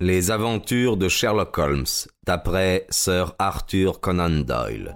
[0.00, 1.86] Les aventures de Sherlock Holmes,
[2.26, 4.94] d'après Sir Arthur Conan Doyle.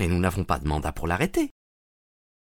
[0.00, 1.50] Mais nous n'avons pas de mandat pour l'arrêter.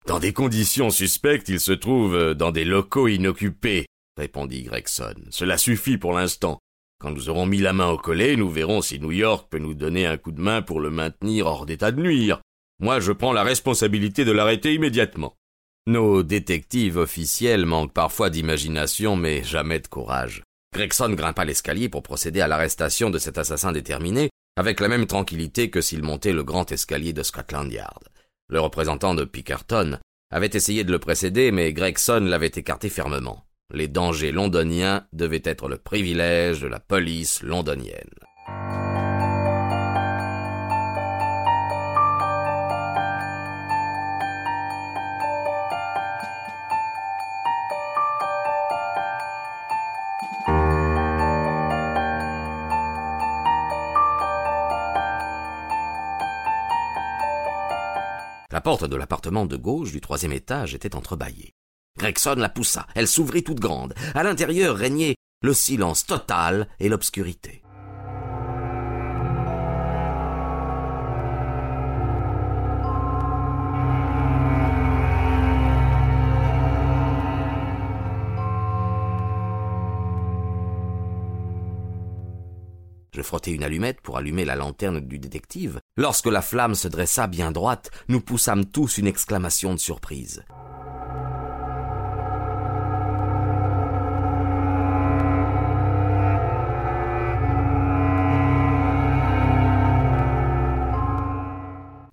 [0.06, 3.84] Dans des conditions suspectes, il se trouve dans des locaux inoccupés,
[4.16, 5.16] répondit Gregson.
[5.28, 6.60] Cela suffit pour l'instant.
[7.00, 9.74] Quand nous aurons mis la main au collet, nous verrons si New York peut nous
[9.74, 12.40] donner un coup de main pour le maintenir hors d'état de nuire.
[12.80, 15.36] Moi, je prends la responsabilité de l'arrêter immédiatement.
[15.86, 20.42] Nos détectives officiels manquent parfois d'imagination, mais jamais de courage.
[20.74, 25.70] Gregson grimpa l'escalier pour procéder à l'arrestation de cet assassin déterminé, avec la même tranquillité
[25.70, 28.08] que s'il montait le grand escalier de Scotland Yard.
[28.48, 29.98] Le représentant de Pickerton
[30.30, 33.44] avait essayé de le précéder, mais Gregson l'avait écarté fermement.
[33.74, 38.14] Les dangers londoniens devaient être le privilège de la police londonienne.
[58.52, 61.53] La porte de l'appartement de gauche du troisième étage était entrebâillée.
[61.98, 62.86] Gregson la poussa.
[62.94, 63.94] Elle s'ouvrit toute grande.
[64.14, 67.62] À l'intérieur régnait le silence total et l'obscurité.
[83.14, 85.78] Je frottai une allumette pour allumer la lanterne du détective.
[85.96, 90.42] Lorsque la flamme se dressa bien droite, nous poussâmes tous une exclamation de surprise.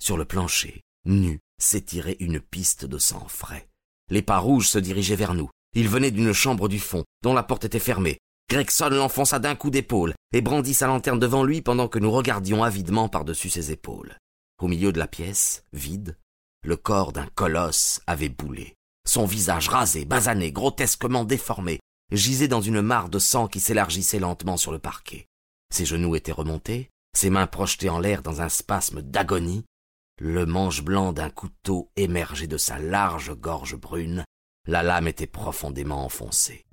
[0.02, 3.70] Sur le plancher, nu, s'étirait une piste de sang frais.
[4.10, 5.52] Les pas rouges se dirigeaient vers nous.
[5.76, 8.18] Ils venaient d'une chambre du fond, dont la porte était fermée.
[8.50, 12.64] Gregson l'enfonça d'un coup d'épaule et brandit sa lanterne devant lui pendant que nous regardions
[12.64, 14.18] avidement par-dessus ses épaules.
[14.60, 16.18] Au milieu de la pièce, vide,
[16.66, 18.74] le corps d'un colosse avait boulé.
[19.08, 21.80] Son visage rasé, basané, grotesquement déformé,
[22.12, 25.28] gisait dans une mare de sang qui s'élargissait lentement sur le parquet.
[25.72, 29.64] Ses genoux étaient remontés, ses mains projetées en l'air dans un spasme d'agonie,
[30.24, 34.24] le manche blanc d'un couteau émergeait de sa large gorge brune,
[34.68, 36.64] la lame était profondément enfoncée.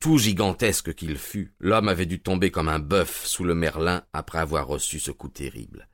[0.00, 4.38] Tout gigantesque qu'il fût, l'homme avait dû tomber comme un bœuf sous le merlin après
[4.38, 5.88] avoir reçu ce coup terrible.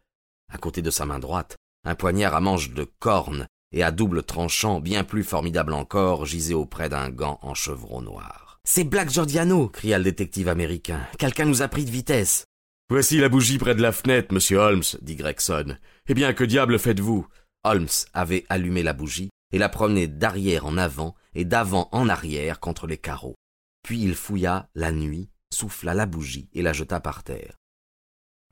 [0.53, 4.23] À côté de sa main droite, un poignard à manche de corne et à double
[4.23, 8.61] tranchant, bien plus formidable encore, gisait auprès d'un gant en chevron noir.
[8.65, 11.01] C'est Black Giordiano, cria le détective américain.
[11.19, 12.45] Quelqu'un nous a pris de vitesse.
[12.91, 15.77] Voici la bougie près de la fenêtre, monsieur Holmes, dit Gregson.
[16.07, 17.27] Eh bien, que diable faites-vous?
[17.65, 22.61] Holmes avait allumé la bougie et la promenait d'arrière en avant et d'avant en arrière
[22.61, 23.35] contre les carreaux.
[23.83, 27.57] Puis il fouilla la nuit, souffla la bougie et la jeta par terre.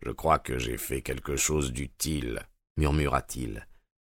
[0.03, 2.41] Je crois que j'ai fait quelque chose d'utile,
[2.77, 3.67] murmura-t-il.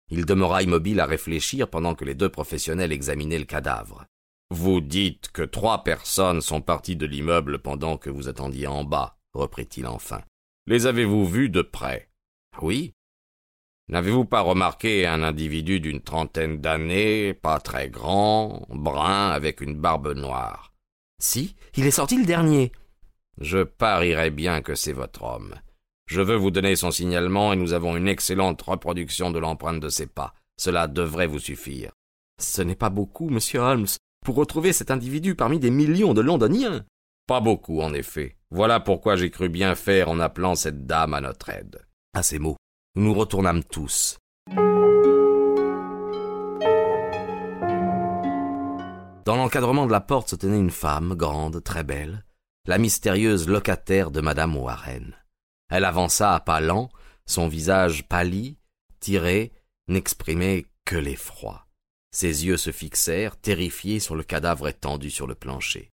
[0.09, 4.05] Il demeura immobile à réfléchir pendant que les deux professionnels examinaient le cadavre.
[4.49, 9.17] Vous dites que trois personnes sont parties de l'immeuble pendant que vous attendiez en bas,
[9.33, 10.21] reprit-il enfin.
[10.67, 12.09] Les avez-vous vues de près?
[12.61, 12.93] Oui.
[13.89, 20.15] N'avez-vous pas remarqué un individu d'une trentaine d'années, pas très grand, brun, avec une barbe
[20.15, 20.73] noire?
[21.19, 22.71] Si, il est sorti le dernier.
[23.39, 25.55] Je parierais bien que c'est votre homme.
[26.05, 29.89] Je veux vous donner son signalement et nous avons une excellente reproduction de l'empreinte de
[29.89, 30.33] ses pas.
[30.57, 31.91] Cela devrait vous suffire.
[32.39, 33.87] Ce n'est pas beaucoup, monsieur Holmes,
[34.23, 36.85] pour retrouver cet individu parmi des millions de Londoniens.
[37.27, 38.37] Pas beaucoup, en effet.
[38.51, 41.85] Voilà pourquoi j'ai cru bien faire en appelant cette dame à notre aide.
[42.13, 42.57] À ces mots,
[42.95, 44.17] nous nous retournâmes tous.
[49.25, 52.25] Dans l'encadrement de la porte se tenait une femme, grande, très belle,
[52.67, 55.15] la mystérieuse locataire de madame Warren.
[55.73, 56.91] Elle avança à pas lents,
[57.25, 58.57] son visage pâli,
[58.99, 59.51] tiré,
[59.87, 61.65] n'exprimait que l'effroi.
[62.11, 65.91] Ses yeux se fixèrent, terrifiés, sur le cadavre étendu sur le plancher.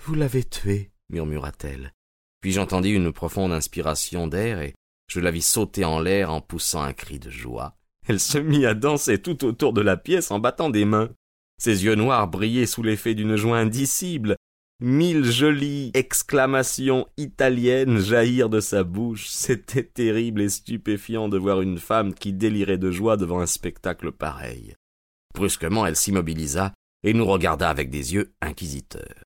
[0.00, 1.92] Vous l'avez tué, murmura-t-elle.
[2.40, 4.72] Puis j'entendis une profonde inspiration d'air et
[5.06, 7.76] je la vis sauter en l'air en poussant un cri de joie.
[8.08, 11.10] Elle se mit à danser tout autour de la pièce en battant des mains.
[11.58, 14.36] Ses yeux noirs brillaient sous l'effet d'une joie indicible.
[14.80, 19.28] Mille jolies exclamations italiennes jaillirent de sa bouche.
[19.28, 24.12] C'était terrible et stupéfiant de voir une femme qui délirait de joie devant un spectacle
[24.12, 24.74] pareil.
[25.34, 29.25] Brusquement, elle s'immobilisa et nous regarda avec des yeux inquisiteurs.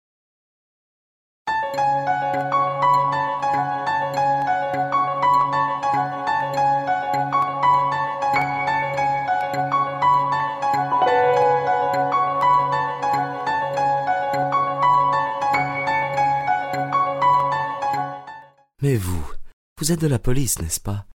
[18.87, 19.33] Mais vous,
[19.81, 21.07] vous êtes de la police, n'est-ce pas?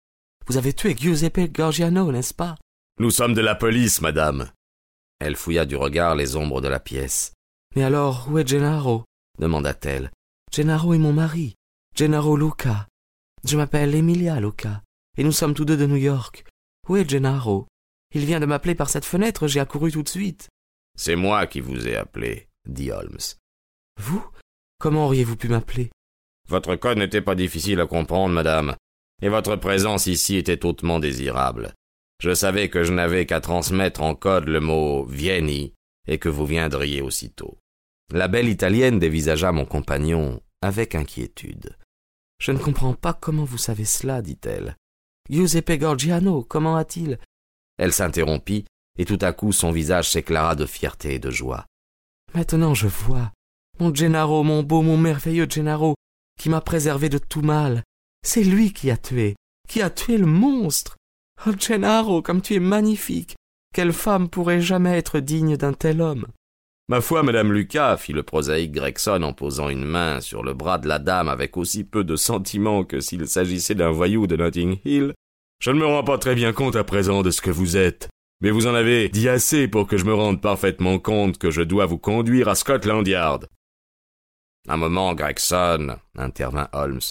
[0.46, 2.58] Vous avez tué Giuseppe Gorgiano, n'est-ce pas?
[3.00, 4.52] Nous sommes de la police, madame.
[5.22, 7.32] Elle fouilla du regard les ombres de la pièce.
[7.78, 9.06] Mais alors, où est Gennaro?
[9.40, 10.12] demanda-t-elle.
[10.52, 11.56] Gennaro est mon mari,
[11.96, 12.90] Gennaro Luca.
[13.46, 14.84] Je m'appelle Emilia Luca,
[15.18, 16.44] et nous sommes tous deux de New York.
[16.90, 17.68] Où est Gennaro?
[18.14, 20.50] Il vient de m'appeler par cette fenêtre, j'ai accouru tout de suite.
[20.98, 23.38] C'est moi qui vous ai appelé, dit Holmes.
[23.98, 24.30] Vous?
[24.78, 25.90] Comment auriez-vous pu m'appeler?
[26.51, 28.75] Votre code n'était pas difficile à comprendre, madame,
[29.21, 31.74] et votre présence ici était hautement désirable.
[32.21, 35.74] Je savais que je n'avais qu'à transmettre en code le mot Vieni
[36.07, 37.57] et que vous viendriez aussitôt.
[38.13, 41.77] La belle italienne dévisagea mon compagnon avec inquiétude.
[42.39, 44.75] Je ne comprends pas comment vous savez cela, dit-elle.
[45.30, 47.18] Giuseppe Gorgiano, comment a-t-il?
[47.77, 48.65] Elle s'interrompit,
[48.98, 51.65] et tout à coup son visage s'éclaira de fierté et de joie.
[52.33, 53.31] Maintenant je vois.
[53.80, 55.95] Mon Gennaro, mon beau, mon merveilleux Gennaro,
[56.39, 57.83] qui m'a préservé de tout mal.
[58.25, 59.36] C'est lui qui a tué,
[59.68, 60.98] qui a tué le monstre.
[61.45, 63.36] Oh, Gennaro, comme tu es magnifique.
[63.74, 66.28] Quelle femme pourrait jamais être digne d'un tel homme?
[66.89, 70.78] Ma foi, madame Lucas, fit le prosaïque Gregson en posant une main sur le bras
[70.78, 74.77] de la dame avec aussi peu de sentiment que s'il s'agissait d'un voyou de Notting
[74.84, 75.13] Hill,
[75.62, 78.10] je ne me rends pas très bien compte à présent de ce que vous êtes.
[78.42, 81.62] Mais vous en avez dit assez pour que je me rende parfaitement compte que je
[81.62, 83.48] dois vous conduire à Scotland Yard.
[84.68, 87.02] Un moment, Gregson, intervint Holmes.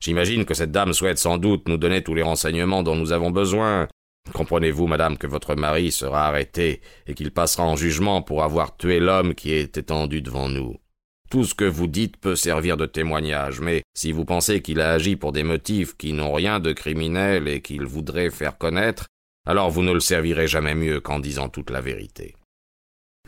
[0.00, 3.30] J'imagine que cette dame souhaite sans doute nous donner tous les renseignements dont nous avons
[3.30, 3.88] besoin.
[4.32, 9.00] Comprenez-vous, madame, que votre mari sera arrêté et qu'il passera en jugement pour avoir tué
[9.00, 10.76] l'homme qui est étendu devant nous?
[11.30, 14.92] Tout ce que vous dites peut servir de témoignage, mais si vous pensez qu'il a
[14.92, 19.06] agi pour des motifs qui n'ont rien de criminel et qu'il voudrait faire connaître,
[19.46, 22.34] alors vous ne le servirez jamais mieux qu'en disant toute la vérité.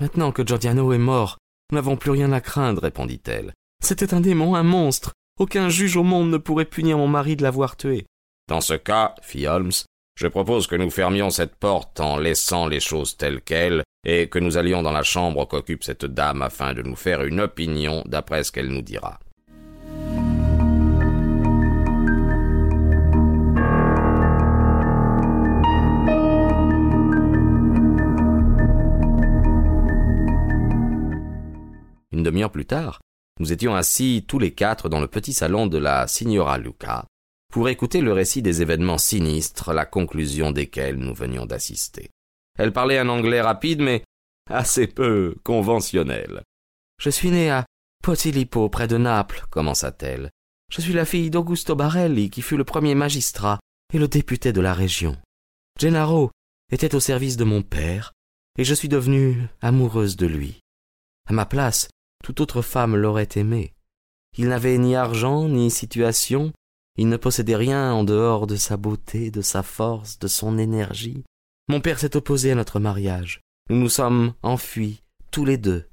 [0.01, 1.39] Maintenant que Giordiano est mort,
[1.71, 3.53] nous n'avons plus rien à craindre, répondit-elle.
[3.87, 5.13] C'était un démon, un monstre.
[5.39, 8.05] Aucun juge au monde ne pourrait punir mon mari de l'avoir tué.
[8.49, 9.71] Dans ce cas, fit Holmes,
[10.19, 14.41] je propose que nous fermions cette porte en laissant les choses telles quelles, et que
[14.41, 18.43] nous allions dans la chambre qu'occupe cette dame afin de nous faire une opinion d'après
[18.43, 19.21] ce qu'elle nous dira.
[32.11, 32.99] Une demi-heure plus tard,
[33.39, 37.05] nous étions assis tous les quatre dans le petit salon de la signora Luca
[37.53, 42.11] pour écouter le récit des événements sinistres, la conclusion desquels nous venions d'assister.
[42.59, 44.05] Elle parlait un anglais rapide, mais
[44.51, 46.43] assez peu conventionnel.
[47.01, 47.65] Je suis née à
[48.03, 50.31] Posillipo, près de Naples, commença-t-elle.
[50.71, 53.59] Je suis la fille d'Augusto Barelli, qui fut le premier magistrat
[53.93, 55.17] et le député de la région.
[55.79, 56.31] Gennaro
[56.73, 58.13] était au service de mon père,
[58.59, 60.61] et je suis devenue amoureuse de lui.
[61.29, 61.89] À ma place,
[62.27, 63.73] toute autre femme l'aurait aimé.
[64.37, 66.53] Il n'avait ni argent, ni situation,
[66.99, 71.23] il ne possédait rien en dehors de sa beauté, de sa force, de son énergie.
[71.69, 73.43] Mon père s'est opposé à notre mariage.
[73.71, 75.87] Nous nous sommes enfuis, tous les deux.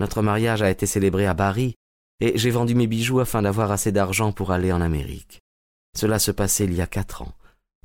[0.00, 1.76] Notre mariage a été célébré à Paris,
[2.18, 5.38] et j'ai vendu mes bijoux afin d'avoir assez d'argent pour aller en Amérique.
[5.96, 7.36] Cela se passait il y a quatre ans.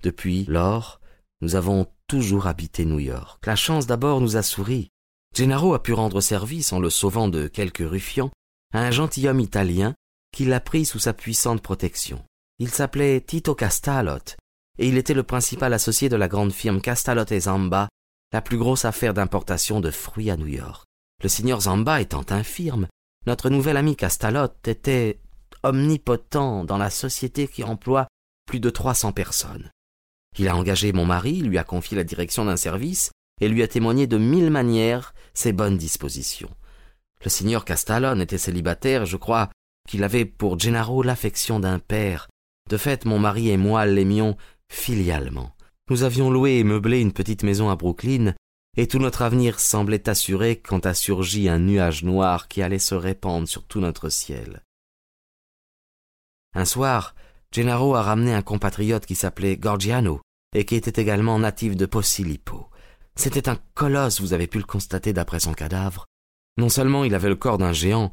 [0.02, 1.00] Depuis lors,
[1.42, 3.46] nous avons toujours habité New York.
[3.46, 4.90] La chance d'abord nous a souri.
[5.36, 8.32] Gennaro a pu rendre service en le sauvant de quelques ruffians
[8.74, 9.94] à un gentilhomme italien
[10.32, 12.24] qui l'a pris sous sa puissante protection.
[12.58, 14.38] Il s'appelait Tito Castalot,
[14.78, 17.90] et il était le principal associé de la grande firme Castalot et Zamba,
[18.32, 20.86] la plus grosse affaire d'importation de fruits à New York.
[21.22, 22.88] Le signor Zamba étant infirme,
[23.26, 25.20] notre nouvel ami Castalot était
[25.64, 28.08] omnipotent dans la société qui emploie
[28.48, 29.70] plus de trois cents personnes.
[30.40, 33.12] Il a engagé mon mari, lui a confié la direction d'un service,
[33.42, 36.52] et lui a témoigné de mille manières ses bonnes dispositions.
[37.24, 39.50] Le signor Castalon était célibataire, je crois
[39.88, 42.28] qu'il avait pour Gennaro l'affection d'un père.
[42.70, 44.38] De fait, mon mari et moi l'aimions
[44.72, 45.56] filialement.
[45.90, 48.34] Nous avions loué et meublé une petite maison à Brooklyn,
[48.78, 52.96] et tout notre avenir semblait assuré quand a surgi un nuage noir qui allait se
[52.96, 54.64] répandre sur tout notre ciel.
[56.56, 57.16] Un soir,
[57.52, 60.22] Gennaro a ramené un compatriote qui s'appelait Gorgiano,
[60.56, 62.70] et qui était également natif de Posillipo.
[63.18, 66.06] C'était un colosse, vous avez pu le constater d'après son cadavre.
[66.58, 68.12] Non seulement il avait le corps d'un géant,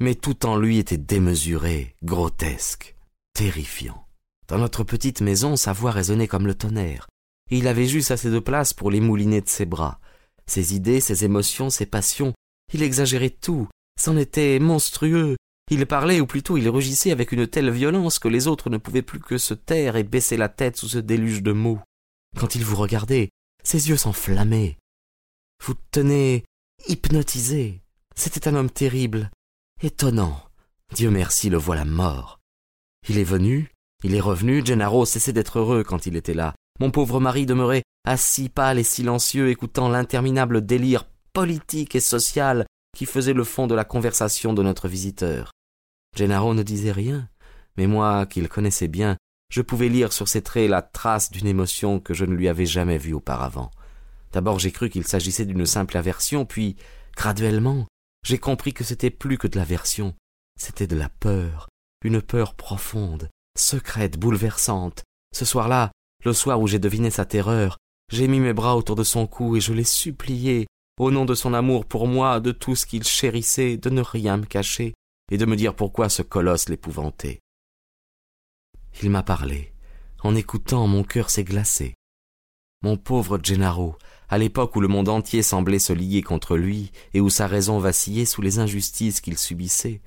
[0.00, 2.96] mais tout en lui était démesuré, grotesque,
[3.34, 4.06] terrifiant.
[4.48, 7.06] Dans notre petite maison, sa voix résonnait comme le tonnerre,
[7.50, 10.00] il avait juste assez de place pour les mouliner de ses bras.
[10.46, 12.32] Ses idées, ses émotions, ses passions,
[12.72, 13.68] il exagérait tout,
[14.00, 15.36] c'en était monstrueux.
[15.70, 19.02] Il parlait, ou plutôt il rugissait avec une telle violence que les autres ne pouvaient
[19.02, 21.80] plus que se taire et baisser la tête sous ce déluge de mots.
[22.38, 23.28] Quand il vous regardait,
[23.62, 24.76] ses yeux s'enflammaient.
[25.64, 26.44] Vous tenez
[26.88, 27.82] hypnotisé.
[28.14, 29.30] C'était un homme terrible,
[29.82, 30.42] étonnant.
[30.94, 32.38] Dieu merci, le voilà mort.
[33.08, 33.70] Il est venu,
[34.04, 36.54] il est revenu, Gennaro cessait d'être heureux quand il était là.
[36.80, 42.66] Mon pauvre mari demeurait assis pâle et silencieux, écoutant l'interminable délire politique et social
[42.96, 45.52] qui faisait le fond de la conversation de notre visiteur.
[46.16, 47.28] Gennaro ne disait rien,
[47.76, 49.16] mais moi, qui le connaissais bien,
[49.52, 52.64] je pouvais lire sur ses traits la trace d'une émotion que je ne lui avais
[52.64, 53.70] jamais vue auparavant.
[54.32, 56.76] D'abord j'ai cru qu'il s'agissait d'une simple aversion, puis,
[57.14, 57.86] graduellement,
[58.26, 60.14] j'ai compris que c'était plus que de l'aversion,
[60.58, 61.68] c'était de la peur,
[62.02, 63.28] une peur profonde,
[63.58, 65.02] secrète, bouleversante.
[65.34, 65.92] Ce soir-là,
[66.24, 67.76] le soir où j'ai deviné sa terreur,
[68.10, 70.66] j'ai mis mes bras autour de son cou et je l'ai supplié,
[70.98, 74.38] au nom de son amour pour moi, de tout ce qu'il chérissait, de ne rien
[74.38, 74.94] me cacher,
[75.30, 77.40] et de me dire pourquoi ce colosse l'épouvantait.
[79.00, 79.72] Il m'a parlé.
[80.22, 81.94] En écoutant, mon cœur s'est glacé.
[82.82, 83.96] Mon pauvre Gennaro,
[84.28, 87.78] à l'époque où le monde entier semblait se lier contre lui et où sa raison
[87.78, 90.00] vacillait sous les injustices qu'il subissait,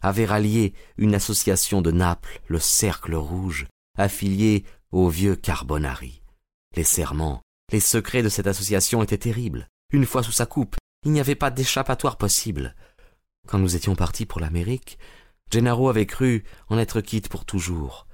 [0.00, 3.66] avait rallié une association de Naples, le Cercle Rouge,
[3.96, 6.22] affiliée au vieux Carbonari.
[6.74, 9.68] Les serments, les secrets de cette association étaient terribles.
[9.92, 12.74] Une fois sous sa coupe, il n'y avait pas d'échappatoire possible.
[13.46, 14.98] Quand nous étions partis pour l'Amérique,
[15.52, 18.06] Gennaro avait cru en être quitte pour toujours.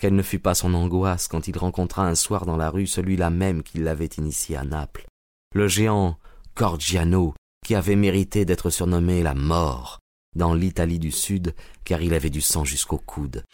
[0.00, 3.28] Quelle ne fut pas son angoisse quand il rencontra un soir dans la rue celui-là
[3.28, 5.04] même qui l'avait initié à Naples,
[5.54, 6.16] le géant
[6.54, 7.34] Corgiano,
[7.66, 9.98] qui avait mérité d'être surnommé la mort
[10.34, 11.54] dans l'Italie du Sud,
[11.84, 13.44] car il avait du sang jusqu'au coude.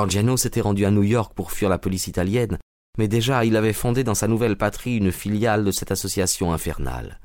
[0.00, 2.56] Gorgiano s'était rendu à New York pour fuir la police italienne,
[2.96, 7.20] mais déjà il avait fondé dans sa nouvelle patrie une filiale de cette association infernale.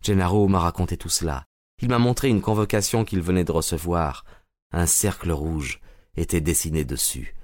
[0.00, 1.42] Gennaro m'a raconté tout cela.
[1.82, 4.24] Il m'a montré une convocation qu'il venait de recevoir.
[4.70, 5.80] Un cercle rouge
[6.16, 7.34] était dessiné dessus.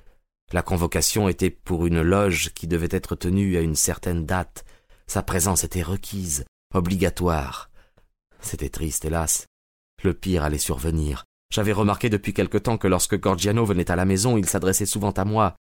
[0.53, 4.65] La convocation était pour une loge qui devait être tenue à une certaine date.
[5.09, 7.71] Sa présence était requise, obligatoire.
[8.39, 9.49] C'était triste, hélas.
[10.05, 11.25] Le pire allait survenir.
[11.53, 15.11] J'avais remarqué depuis quelque temps que lorsque Gorgiano venait à la maison, il s'adressait souvent
[15.11, 15.57] à moi.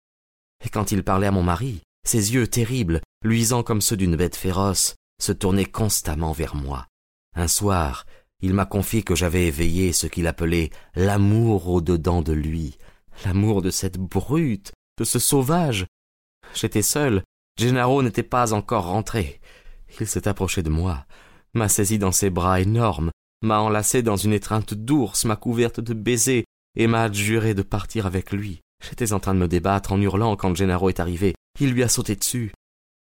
[0.65, 4.37] Et quand il parlait à mon mari, ses yeux terribles, luisants comme ceux d'une bête
[4.37, 6.87] féroce, se tournaient constamment vers moi.
[7.35, 8.05] Un soir,
[8.41, 12.77] il m'a confié que j'avais éveillé ce qu'il appelait l'amour au-dedans de lui,
[13.25, 15.87] l'amour de cette brute, de ce sauvage.
[16.55, 17.23] J'étais seul,
[17.59, 19.41] Gennaro n'était pas encore rentré.
[20.01, 21.07] Il s'est approché de moi,
[21.55, 23.11] m'a saisi dans ses bras énormes,
[23.47, 26.45] m'a enlacé dans une étreinte d'ours, m'a couverte de baisers,
[26.77, 28.61] et m'a adjuré de partir avec lui.
[28.87, 31.35] J'étais en train de me débattre en hurlant quand Gennaro est arrivé.
[31.59, 32.53] Il lui a sauté dessus.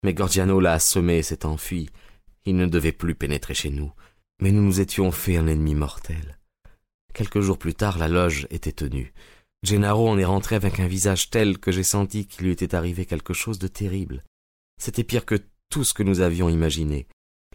[0.04, 1.90] Mais Gorgiano l'a assommé et s'est enfui.
[2.44, 3.92] Il ne devait plus pénétrer chez nous.
[4.40, 6.38] Mais nous nous étions fait un ennemi mortel.
[7.12, 9.12] Quelques jours plus tard, la loge était tenue.
[9.62, 13.06] Gennaro en est rentré avec un visage tel que j'ai senti qu'il lui était arrivé
[13.06, 14.22] quelque chose de terrible.
[14.80, 15.36] C'était pire que
[15.70, 17.06] tout ce que nous avions imaginé.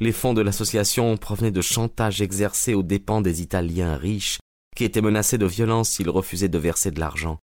[0.02, 4.40] Les fonds de l'association provenaient de chantages exercés aux dépens des Italiens riches,
[4.76, 7.40] qui étaient menacés de violence s'ils refusaient de verser de l'argent.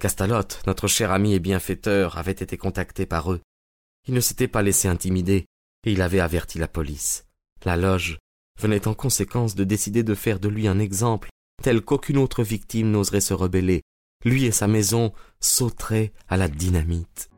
[0.00, 3.40] Castalotte, notre cher ami et bienfaiteur, avait été contacté par eux.
[4.06, 5.44] Il ne s'était pas laissé intimider,
[5.84, 7.26] et il avait averti la police.
[7.64, 8.18] La loge
[8.58, 11.28] venait en conséquence de décider de faire de lui un exemple
[11.62, 13.82] tel qu'aucune autre victime n'oserait se rebeller.
[14.24, 17.28] Lui et sa maison sauteraient à la dynamite.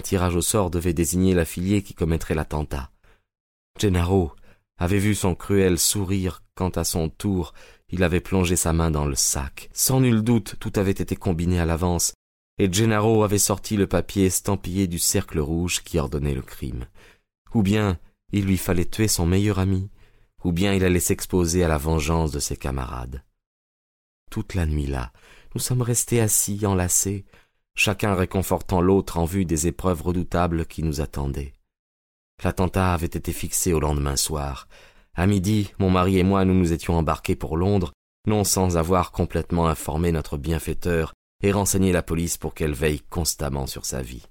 [0.00, 2.90] Un tirage au sort devait désigner l'affilié qui commettrait l'attentat.
[3.78, 4.32] Gennaro
[4.78, 7.52] avait vu son cruel sourire quand à son tour
[7.90, 9.68] il avait plongé sa main dans le sac.
[9.74, 12.14] Sans nul doute tout avait été combiné à l'avance,
[12.56, 16.86] et Gennaro avait sorti le papier estampillé du cercle rouge qui ordonnait le crime.
[17.52, 17.98] Ou bien
[18.32, 19.90] il lui fallait tuer son meilleur ami,
[20.44, 23.22] ou bien il allait s'exposer à la vengeance de ses camarades.
[24.30, 25.12] Toute la nuit là,
[25.54, 27.26] nous sommes restés assis, enlacés,
[27.76, 31.52] chacun réconfortant l'autre en vue des épreuves redoutables qui nous attendaient.
[32.42, 34.68] L'attentat avait été fixé au lendemain soir.
[35.14, 37.92] À midi, mon mari et moi nous nous étions embarqués pour Londres,
[38.26, 41.12] non sans avoir complètement informé notre bienfaiteur
[41.42, 44.26] et renseigné la police pour qu'elle veille constamment sur sa vie.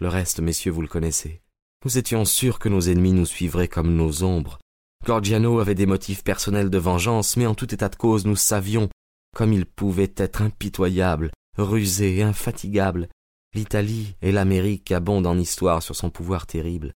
[0.00, 1.42] Le reste, messieurs, vous le connaissez.
[1.84, 4.58] Nous étions sûrs que nos ennemis nous suivraient comme nos ombres.
[5.06, 8.88] Gorgiano avait des motifs personnels de vengeance, mais en tout état de cause nous savions
[9.34, 13.08] comme il pouvait être impitoyable, rusé et infatigable.
[13.54, 16.92] L'Italie et l'Amérique abondent en histoire sur son pouvoir terrible.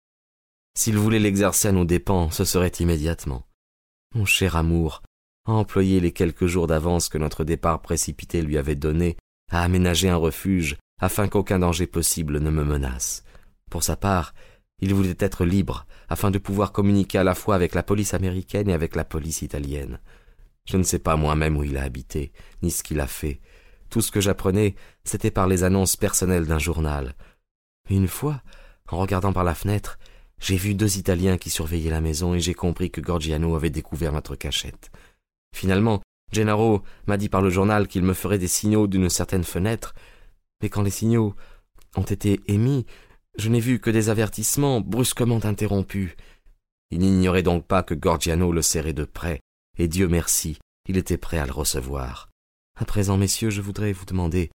[0.74, 3.46] S'il voulait l'exercer à nos dépens, ce serait immédiatement.
[4.14, 5.02] Mon cher amour,
[5.46, 9.16] employer les quelques jours d'avance que notre départ précipité lui avait donnés
[9.50, 13.24] à aménager un refuge afin qu'aucun danger possible ne me menace.
[13.70, 14.34] Pour sa part,
[14.80, 18.68] il voulait être libre afin de pouvoir communiquer à la fois avec la police américaine
[18.68, 20.00] et avec la police italienne.
[20.64, 22.32] Je ne sais pas moi-même où il a habité,
[22.62, 23.40] ni ce qu'il a fait.
[23.92, 27.14] Tout ce que j'apprenais, c'était par les annonces personnelles d'un journal.
[27.90, 28.40] Une fois,
[28.88, 29.98] en regardant par la fenêtre,
[30.40, 34.14] j'ai vu deux Italiens qui surveillaient la maison et j'ai compris que Gorgiano avait découvert
[34.14, 34.90] notre cachette.
[35.54, 36.00] Finalement,
[36.32, 39.92] Gennaro m'a dit par le journal qu'il me ferait des signaux d'une certaine fenêtre,
[40.62, 41.34] mais quand les signaux
[41.94, 42.86] ont été émis,
[43.36, 46.16] je n'ai vu que des avertissements brusquement interrompus.
[46.90, 49.40] Il n'ignorait donc pas que Gorgiano le serrait de près,
[49.76, 50.58] et Dieu merci,
[50.88, 52.31] il était prêt à le recevoir.
[52.82, 54.50] À présent, messieurs, je voudrais vous demander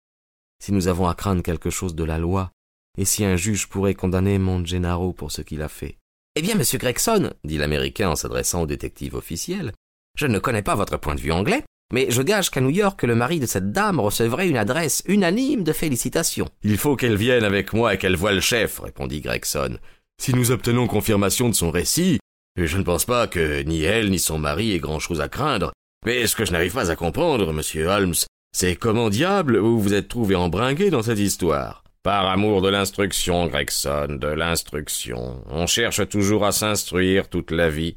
[0.60, 2.50] si nous avons à craindre quelque chose de la loi,
[2.98, 6.00] et si un juge pourrait condamner mon Gennaro pour ce qu'il a fait.
[6.36, 9.74] Eh bien, monsieur Gregson, dit l'Américain en s'adressant au détective officiel,
[10.18, 11.64] je ne connais pas votre point de vue anglais,
[11.94, 15.64] mais je gage qu'à New York, le mari de cette dame recevrait une adresse unanime
[15.64, 16.50] de félicitations.
[16.64, 19.78] Il faut qu'elle vienne avec moi et qu'elle voie le chef, répondit Gregson.
[20.20, 22.18] Si nous obtenons confirmation de son récit,
[22.58, 25.74] je ne pense pas que ni elle ni son mari aient grand-chose à craindre.
[26.06, 28.14] Mais ce que je n'arrive pas à comprendre, monsieur Holmes,
[28.56, 31.84] c'est comment diable vous vous êtes trouvé embringué dans cette histoire.
[32.04, 35.44] Par amour de l'instruction, Gregson, de l'instruction.
[35.50, 37.96] On cherche toujours à s'instruire toute la vie.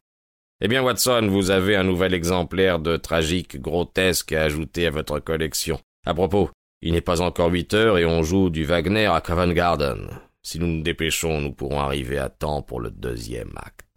[0.62, 5.20] Eh bien, Watson, vous avez un nouvel exemplaire de tragique grotesque à ajouter à votre
[5.20, 5.78] collection.
[6.06, 6.48] À propos,
[6.80, 10.08] il n'est pas encore huit heures et on joue du Wagner à Covent Garden.
[10.42, 13.87] Si nous nous dépêchons, nous pourrons arriver à temps pour le deuxième acte.